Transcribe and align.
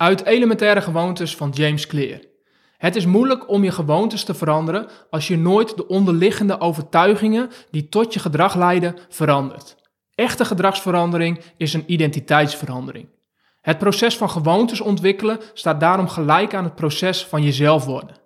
Uit 0.00 0.24
Elementaire 0.24 0.80
Gewoontes 0.80 1.36
van 1.36 1.50
James 1.50 1.86
Clear. 1.86 2.20
Het 2.76 2.96
is 2.96 3.06
moeilijk 3.06 3.48
om 3.48 3.64
je 3.64 3.70
gewoontes 3.70 4.24
te 4.24 4.34
veranderen 4.34 4.88
als 5.10 5.28
je 5.28 5.38
nooit 5.38 5.76
de 5.76 5.86
onderliggende 5.86 6.60
overtuigingen 6.60 7.50
die 7.70 7.88
tot 7.88 8.14
je 8.14 8.20
gedrag 8.20 8.54
leiden 8.54 8.96
verandert. 9.08 9.76
Echte 10.14 10.44
gedragsverandering 10.44 11.40
is 11.56 11.72
een 11.72 11.84
identiteitsverandering. 11.86 13.08
Het 13.60 13.78
proces 13.78 14.16
van 14.16 14.30
gewoontes 14.30 14.80
ontwikkelen 14.80 15.40
staat 15.54 15.80
daarom 15.80 16.08
gelijk 16.08 16.54
aan 16.54 16.64
het 16.64 16.74
proces 16.74 17.26
van 17.26 17.42
jezelf 17.42 17.84
worden. 17.84 18.16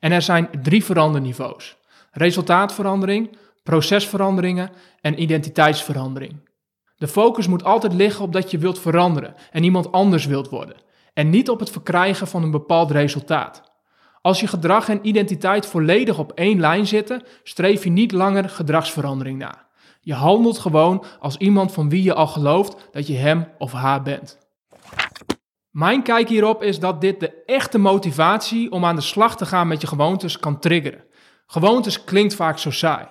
En 0.00 0.12
er 0.12 0.22
zijn 0.22 0.48
drie 0.62 0.84
veranderniveaus: 0.84 1.76
resultaatverandering, 2.10 3.36
procesveranderingen 3.62 4.70
en 5.00 5.22
identiteitsverandering. 5.22 6.48
De 6.96 7.08
focus 7.08 7.46
moet 7.46 7.64
altijd 7.64 7.92
liggen 7.92 8.24
op 8.24 8.32
dat 8.32 8.50
je 8.50 8.58
wilt 8.58 8.78
veranderen 8.78 9.34
en 9.50 9.64
iemand 9.64 9.92
anders 9.92 10.26
wilt 10.26 10.48
worden 10.48 10.82
en 11.14 11.30
niet 11.30 11.48
op 11.48 11.60
het 11.60 11.70
verkrijgen 11.70 12.26
van 12.26 12.42
een 12.42 12.50
bepaald 12.50 12.90
resultaat. 12.90 13.72
Als 14.20 14.40
je 14.40 14.46
gedrag 14.46 14.88
en 14.88 15.06
identiteit 15.06 15.66
volledig 15.66 16.18
op 16.18 16.32
één 16.32 16.60
lijn 16.60 16.86
zitten, 16.86 17.22
streef 17.42 17.84
je 17.84 17.90
niet 17.90 18.12
langer 18.12 18.48
gedragsverandering 18.48 19.38
na. 19.38 19.66
Je 20.00 20.14
handelt 20.14 20.58
gewoon 20.58 21.04
als 21.20 21.36
iemand 21.36 21.72
van 21.72 21.88
wie 21.88 22.02
je 22.02 22.14
al 22.14 22.26
gelooft 22.26 22.88
dat 22.92 23.06
je 23.06 23.14
hem 23.14 23.48
of 23.58 23.72
haar 23.72 24.02
bent. 24.02 24.38
Mijn 25.70 26.02
kijk 26.02 26.28
hierop 26.28 26.62
is 26.62 26.78
dat 26.78 27.00
dit 27.00 27.20
de 27.20 27.42
echte 27.44 27.78
motivatie 27.78 28.70
om 28.70 28.84
aan 28.84 28.96
de 28.96 29.02
slag 29.02 29.36
te 29.36 29.46
gaan 29.46 29.68
met 29.68 29.80
je 29.80 29.86
gewoontes 29.86 30.38
kan 30.38 30.58
triggeren. 30.58 31.04
Gewoontes 31.46 32.04
klinkt 32.04 32.34
vaak 32.34 32.58
zo 32.58 32.70
saai. 32.70 33.06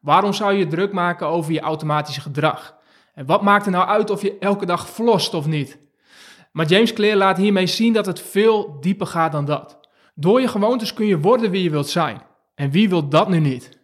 Waarom 0.00 0.32
zou 0.32 0.52
je 0.52 0.66
druk 0.66 0.92
maken 0.92 1.26
over 1.26 1.52
je 1.52 1.60
automatische 1.60 2.20
gedrag? 2.20 2.76
En 3.14 3.26
wat 3.26 3.42
maakt 3.42 3.66
er 3.66 3.72
nou 3.72 3.88
uit 3.88 4.10
of 4.10 4.22
je 4.22 4.38
elke 4.38 4.66
dag 4.66 4.88
flost 4.88 5.34
of 5.34 5.46
niet? 5.46 5.87
Maar 6.52 6.66
James 6.66 6.92
Clear 6.92 7.16
laat 7.16 7.36
hiermee 7.36 7.66
zien 7.66 7.92
dat 7.92 8.06
het 8.06 8.20
veel 8.20 8.80
dieper 8.80 9.06
gaat 9.06 9.32
dan 9.32 9.44
dat. 9.44 9.78
Door 10.14 10.40
je 10.40 10.48
gewoontes 10.48 10.94
kun 10.94 11.06
je 11.06 11.18
worden 11.18 11.50
wie 11.50 11.62
je 11.62 11.70
wilt 11.70 11.88
zijn. 11.88 12.22
En 12.54 12.70
wie 12.70 12.88
wil 12.88 13.08
dat 13.08 13.28
nu 13.28 13.38
niet? 13.38 13.78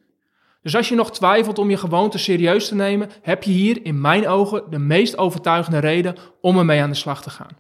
Dus 0.63 0.77
als 0.77 0.89
je 0.89 0.95
nog 0.95 1.13
twijfelt 1.13 1.59
om 1.59 1.71
je 1.71 1.77
gewoontes 1.77 2.25
serieus 2.25 2.69
te 2.69 2.75
nemen, 2.75 3.11
heb 3.23 3.43
je 3.43 3.53
hier 3.53 3.85
in 3.85 4.01
mijn 4.01 4.29
ogen 4.29 4.63
de 4.71 4.79
meest 4.79 5.19
overtuigende 5.19 5.79
reden 5.79 6.17
om 6.41 6.59
ermee 6.59 6.83
aan 6.83 6.91
de 6.91 6.97
slag 6.97 7.23
te 7.23 7.31
gaan. 7.31 7.59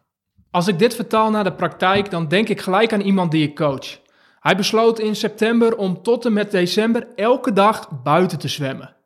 Als 0.50 0.68
ik 0.68 0.78
dit 0.78 0.94
vertaal 0.94 1.30
naar 1.30 1.44
de 1.44 1.52
praktijk, 1.52 2.10
dan 2.10 2.28
denk 2.28 2.48
ik 2.48 2.60
gelijk 2.60 2.92
aan 2.92 3.00
iemand 3.00 3.30
die 3.30 3.48
ik 3.48 3.54
coach. 3.56 3.98
Hij 4.40 4.56
besloot 4.56 4.98
in 4.98 5.16
september 5.16 5.76
om 5.76 6.02
tot 6.02 6.24
en 6.24 6.32
met 6.32 6.50
december 6.50 7.06
elke 7.14 7.52
dag 7.52 8.02
buiten 8.02 8.38
te 8.38 8.48
zwemmen. 8.48 8.96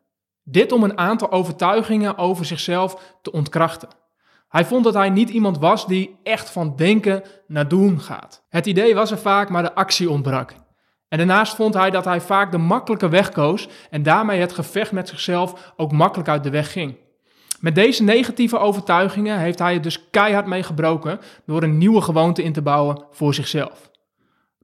Dit 0.43 0.71
om 0.71 0.83
een 0.83 0.97
aantal 0.97 1.31
overtuigingen 1.31 2.17
over 2.17 2.45
zichzelf 2.45 3.17
te 3.21 3.31
ontkrachten. 3.31 3.89
Hij 4.49 4.65
vond 4.65 4.83
dat 4.83 4.93
hij 4.93 5.09
niet 5.09 5.29
iemand 5.29 5.57
was 5.57 5.87
die 5.87 6.19
echt 6.23 6.49
van 6.49 6.75
denken 6.75 7.23
naar 7.47 7.67
doen 7.67 7.99
gaat. 7.99 8.45
Het 8.49 8.65
idee 8.65 8.95
was 8.95 9.11
er 9.11 9.17
vaak, 9.17 9.49
maar 9.49 9.63
de 9.63 9.75
actie 9.75 10.09
ontbrak. 10.09 10.53
En 11.07 11.17
daarnaast 11.17 11.55
vond 11.55 11.73
hij 11.73 11.89
dat 11.89 12.05
hij 12.05 12.21
vaak 12.21 12.51
de 12.51 12.57
makkelijke 12.57 13.09
weg 13.09 13.29
koos 13.29 13.67
en 13.89 14.03
daarmee 14.03 14.39
het 14.39 14.53
gevecht 14.53 14.91
met 14.91 15.07
zichzelf 15.07 15.73
ook 15.77 15.91
makkelijk 15.91 16.29
uit 16.29 16.43
de 16.43 16.49
weg 16.49 16.71
ging. 16.71 16.97
Met 17.59 17.75
deze 17.75 18.03
negatieve 18.03 18.57
overtuigingen 18.57 19.39
heeft 19.39 19.59
hij 19.59 19.73
het 19.73 19.83
dus 19.83 20.09
keihard 20.09 20.45
mee 20.45 20.63
gebroken 20.63 21.19
door 21.45 21.63
een 21.63 21.77
nieuwe 21.77 22.01
gewoonte 22.01 22.43
in 22.43 22.53
te 22.53 22.61
bouwen 22.61 23.05
voor 23.11 23.33
zichzelf. 23.33 23.91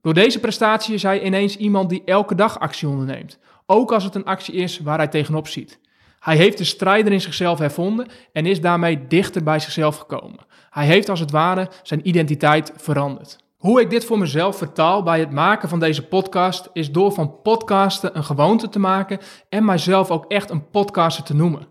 Door 0.00 0.14
deze 0.14 0.40
prestatie 0.40 0.94
is 0.94 1.02
hij 1.02 1.22
ineens 1.22 1.56
iemand 1.56 1.90
die 1.90 2.02
elke 2.04 2.34
dag 2.34 2.58
actie 2.58 2.88
onderneemt, 2.88 3.38
ook 3.66 3.92
als 3.92 4.04
het 4.04 4.14
een 4.14 4.24
actie 4.24 4.54
is 4.54 4.78
waar 4.78 4.98
hij 4.98 5.08
tegenop 5.08 5.48
ziet. 5.48 5.80
Hij 6.26 6.36
heeft 6.36 6.58
de 6.58 6.64
strijder 6.64 7.12
in 7.12 7.20
zichzelf 7.20 7.58
hervonden 7.58 8.06
en 8.32 8.46
is 8.46 8.60
daarmee 8.60 9.06
dichter 9.06 9.42
bij 9.42 9.58
zichzelf 9.58 9.96
gekomen. 9.96 10.46
Hij 10.70 10.86
heeft 10.86 11.08
als 11.08 11.20
het 11.20 11.30
ware 11.30 11.68
zijn 11.82 12.08
identiteit 12.08 12.72
veranderd. 12.76 13.36
Hoe 13.56 13.80
ik 13.80 13.90
dit 13.90 14.04
voor 14.04 14.18
mezelf 14.18 14.56
vertaal 14.56 15.02
bij 15.02 15.18
het 15.18 15.30
maken 15.30 15.68
van 15.68 15.80
deze 15.80 16.06
podcast 16.06 16.70
is 16.72 16.92
door 16.92 17.12
van 17.12 17.42
podcasten 17.42 18.16
een 18.16 18.24
gewoonte 18.24 18.68
te 18.68 18.78
maken 18.78 19.18
en 19.48 19.64
mijzelf 19.64 20.10
ook 20.10 20.24
echt 20.24 20.50
een 20.50 20.70
podcaster 20.70 21.24
te 21.24 21.34
noemen. 21.34 21.68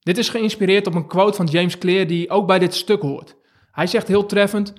Dit 0.00 0.18
is 0.18 0.28
geïnspireerd 0.28 0.86
op 0.86 0.94
een 0.94 1.06
quote 1.06 1.36
van 1.36 1.46
James 1.46 1.78
Clear 1.78 2.06
die 2.06 2.30
ook 2.30 2.46
bij 2.46 2.58
dit 2.58 2.74
stuk 2.74 3.02
hoort. 3.02 3.36
Hij 3.72 3.86
zegt 3.86 4.08
heel 4.08 4.26
treffend: 4.26 4.72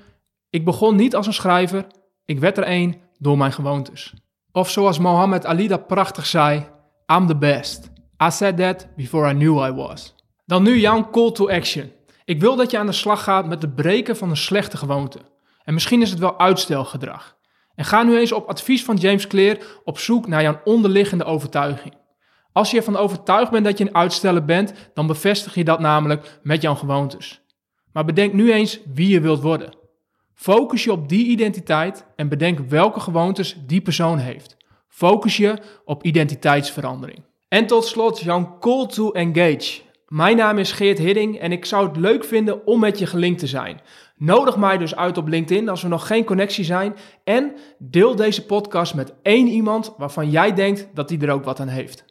Ik 0.50 0.66
begon 0.66 0.96
niet 0.96 1.16
als 1.16 1.28
een 1.28 1.34
schrijver, 1.34 1.86
ik 2.26 2.40
werd 2.40 2.58
er 2.58 2.64
één 2.64 2.96
door 3.18 3.38
mijn 3.38 3.52
gewoontes. 3.52 4.14
Of 4.52 4.70
zoals 4.70 5.00
Mohammed 5.00 5.46
Ali 5.46 5.68
dat 5.68 5.88
prachtig 5.88 6.26
zei: 6.26 6.68
I'm 7.12 7.28
the 7.28 7.38
best. 7.38 7.98
I 8.24 8.30
said 8.30 8.58
that 8.58 8.88
before 8.96 9.30
I 9.30 9.34
knew 9.34 9.66
I 9.66 9.72
was. 9.72 10.16
Dan 10.46 10.64
nu 10.64 10.80
jouw 10.80 11.10
call 11.10 11.32
to 11.32 11.50
action. 11.50 11.92
Ik 12.26 12.40
wil 12.40 12.56
dat 12.56 12.72
je 12.72 12.78
aan 12.78 12.86
de 12.86 12.92
slag 12.92 13.24
gaat 13.24 13.48
met 13.48 13.62
het 13.62 13.76
breken 13.76 14.18
van 14.18 14.30
een 14.30 14.38
slechte 14.38 14.78
gewoonte. 14.78 15.20
En 15.64 15.74
misschien 15.74 16.02
is 16.02 16.10
het 16.10 16.20
wel 16.20 16.40
uitstelgedrag. 16.40 17.38
En 17.76 17.86
ga 17.86 18.04
nu 18.04 18.18
eens 18.18 18.32
op 18.32 18.48
advies 18.48 18.84
van 18.84 18.96
James 18.96 19.28
Clear 19.28 19.58
op 19.84 20.00
zoek 20.00 20.28
naar 20.28 20.42
jouw 20.42 20.62
onderliggende 20.64 21.24
overtuiging. 21.24 21.94
Als 22.52 22.72
je 22.72 22.78
ervan 22.78 22.98
overtuigd 22.98 23.52
bent 23.52 23.66
dat 23.66 23.78
je 23.78 23.84
een 23.84 23.96
uitsteller 23.96 24.46
bent, 24.46 24.74
dan 24.94 25.08
bevestig 25.08 25.56
je 25.56 25.64
dat 25.64 25.80
namelijk 25.80 26.40
met 26.44 26.62
jouw 26.62 26.76
gewoontes. 26.76 27.42
Maar 27.94 28.06
bedenk 28.06 28.34
nu 28.34 28.54
eens 28.54 28.80
wie 28.94 29.10
je 29.10 29.22
wilt 29.22 29.42
worden. 29.42 29.74
Focus 30.34 30.84
je 30.84 30.92
op 30.92 31.10
die 31.10 31.28
identiteit 31.28 32.06
en 32.16 32.30
bedenk 32.30 32.60
welke 32.60 33.00
gewoontes 33.00 33.58
die 33.66 33.82
persoon 33.82 34.18
heeft. 34.18 34.58
Focus 34.88 35.38
je 35.38 35.58
op 35.86 36.04
identiteitsverandering. 36.04 37.28
En 37.50 37.68
tot 37.68 37.86
slot 37.86 38.20
jouw 38.20 38.58
call 38.60 38.88
to 38.88 39.12
engage. 39.12 39.82
Mijn 40.08 40.38
naam 40.38 40.58
is 40.58 40.72
Geert 40.72 40.98
Hidding 40.98 41.40
en 41.40 41.52
ik 41.52 41.66
zou 41.66 41.88
het 41.88 41.98
leuk 41.98 42.24
vinden 42.24 42.66
om 42.66 42.80
met 42.80 43.00
je 43.00 43.06
gelinkt 43.06 43.40
te 43.40 43.48
zijn. 43.48 43.82
Nodig 44.16 44.58
mij 44.58 44.78
dus 44.78 44.96
uit 44.96 45.18
op 45.18 45.28
LinkedIn 45.28 45.70
als 45.70 45.82
we 45.82 45.88
nog 45.88 46.08
geen 46.08 46.24
connectie 46.24 46.64
zijn. 46.64 46.96
En 47.24 47.56
deel 47.78 48.16
deze 48.16 48.46
podcast 48.46 48.94
met 48.94 49.14
één 49.22 49.48
iemand 49.48 49.94
waarvan 49.98 50.30
jij 50.30 50.54
denkt 50.54 50.90
dat 50.94 51.08
die 51.08 51.22
er 51.22 51.32
ook 51.32 51.44
wat 51.44 51.60
aan 51.60 51.68
heeft. 51.68 52.06